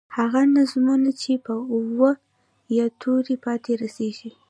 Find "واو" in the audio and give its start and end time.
1.69-2.11